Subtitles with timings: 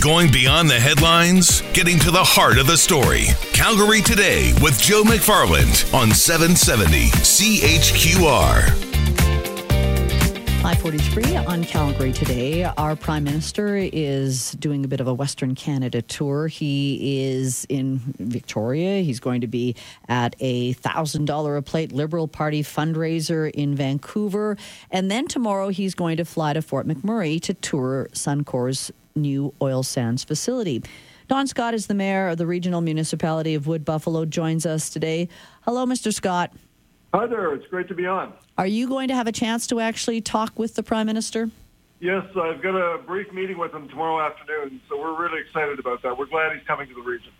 [0.00, 3.26] Going beyond the headlines, getting to the heart of the story.
[3.52, 8.90] Calgary Today with Joe McFarland on 770 CHQR.
[10.62, 12.64] 543 on Calgary today.
[12.64, 16.48] Our Prime Minister is doing a bit of a Western Canada tour.
[16.48, 19.02] He is in Victoria.
[19.02, 19.76] He's going to be
[20.08, 24.56] at a $1,000 a plate Liberal Party fundraiser in Vancouver.
[24.90, 29.82] And then tomorrow he's going to fly to Fort McMurray to tour Suncor's new oil
[29.82, 30.82] sands facility.
[31.28, 35.28] Don Scott is the mayor of the regional municipality of Wood Buffalo, joins us today.
[35.62, 36.12] Hello, Mr.
[36.12, 36.52] Scott.
[37.14, 37.54] Hi there.
[37.54, 38.32] It's great to be on.
[38.58, 41.50] Are you going to have a chance to actually talk with the Prime Minister?
[42.00, 46.02] Yes, I've got a brief meeting with him tomorrow afternoon, so we're really excited about
[46.02, 46.16] that.
[46.16, 47.30] We're glad he's coming to the region.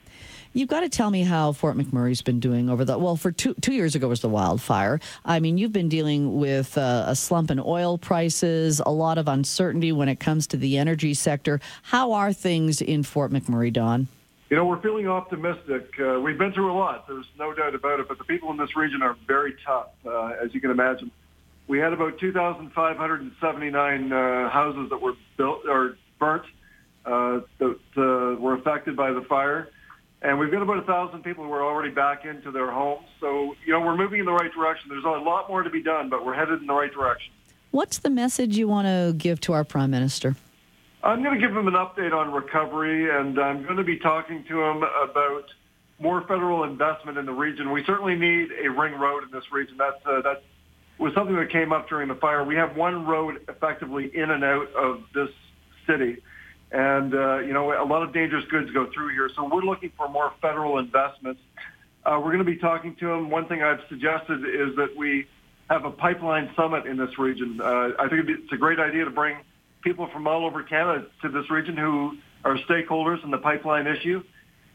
[0.53, 3.15] You've got to tell me how Fort McMurray's been doing over the well.
[3.15, 4.99] For two two years ago was the wildfire.
[5.25, 9.29] I mean, you've been dealing with uh, a slump in oil prices, a lot of
[9.29, 11.61] uncertainty when it comes to the energy sector.
[11.83, 14.09] How are things in Fort McMurray, Don?
[14.49, 15.95] You know, we're feeling optimistic.
[16.01, 17.07] Uh, we've been through a lot.
[17.07, 18.09] There's no doubt about it.
[18.09, 21.13] But the people in this region are very tough, uh, as you can imagine.
[21.69, 26.43] We had about 2,579 uh, houses that were built or burnt
[27.07, 29.69] uh, that uh, were affected by the fire.
[30.23, 33.07] And we've got about a thousand people who are already back into their homes.
[33.21, 34.91] So, you know, we're moving in the right direction.
[34.91, 37.33] There's a lot more to be done, but we're headed in the right direction.
[37.71, 40.37] What's the message you want to give to our prime minister?
[41.03, 44.45] I'm going to give him an update on recovery, and I'm going to be talking
[44.49, 45.45] to him about
[45.99, 47.71] more federal investment in the region.
[47.71, 49.77] We certainly need a ring road in this region.
[49.79, 50.43] That's uh, that
[50.99, 52.45] was something that came up during the fire.
[52.45, 55.31] We have one road effectively in and out of this
[55.87, 56.19] city,
[56.73, 59.31] and uh, you know a lot of dangerous goods go through here.
[59.35, 61.41] So we're looking for more federal investments.
[62.05, 63.31] Uh, we're going to be talking to them.
[63.31, 65.27] One thing I've suggested is that we
[65.69, 67.61] have a pipeline summit in this region.
[67.61, 69.37] Uh, I think it's a great idea to bring
[69.83, 74.23] people from all over Canada to this region who are stakeholders in the pipeline issue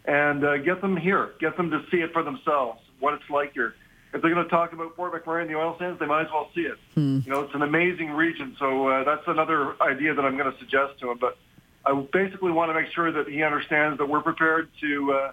[0.05, 3.53] and uh, get them here, get them to see it for themselves, what it's like
[3.53, 3.75] here.
[4.13, 6.27] If they're going to talk about Fort McMurray and the oil sands, they might as
[6.31, 6.77] well see it.
[6.93, 7.19] Hmm.
[7.25, 10.57] You know, it's an amazing region, so uh, that's another idea that I'm going to
[10.59, 11.17] suggest to them.
[11.19, 11.37] But
[11.85, 15.31] I basically want to make sure that he understands that we're prepared to uh,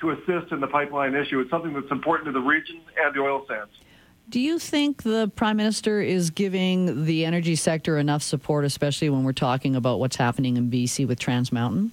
[0.00, 1.40] to assist in the pipeline issue.
[1.40, 3.70] It's something that's important to the region and the oil sands.
[4.28, 9.22] Do you think the prime minister is giving the energy sector enough support, especially when
[9.22, 11.92] we're talking about what's happening in BC with Trans Mountain?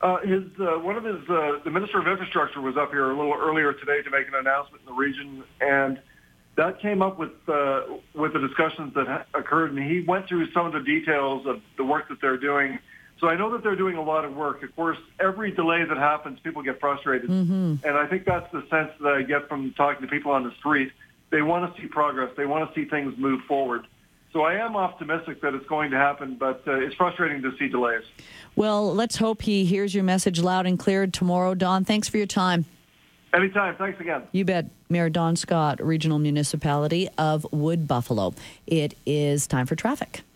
[0.00, 3.16] Uh, his uh, one of his uh, the minister of infrastructure was up here a
[3.16, 5.98] little earlier today to make an announcement in the region, and
[6.56, 7.82] that came up with uh,
[8.14, 11.62] with the discussions that ha- occurred, and he went through some of the details of
[11.78, 12.78] the work that they're doing.
[13.20, 14.62] So I know that they're doing a lot of work.
[14.62, 18.90] Of course, every delay that happens, people get frustrated, and I think that's the sense
[19.00, 20.90] that I get from talking to people on the street.
[21.30, 22.30] They want to see progress.
[22.36, 23.86] They want to see things move forward.
[24.32, 27.68] So I am optimistic that it's going to happen, but uh, it's frustrating to see
[27.68, 28.02] delays.
[28.56, 31.54] Well, let's hope he hears your message loud and clear tomorrow.
[31.54, 32.64] Don, thanks for your time.
[33.32, 33.76] Anytime.
[33.76, 34.24] Thanks again.
[34.32, 34.66] You bet.
[34.88, 38.34] Mayor Don Scott, Regional Municipality of Wood Buffalo.
[38.66, 40.24] It is time for traffic.